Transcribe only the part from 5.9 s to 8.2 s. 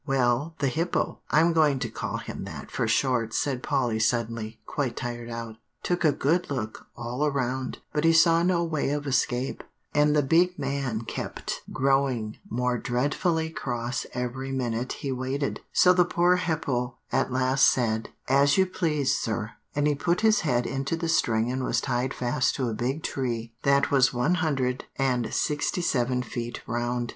a good look all around, but he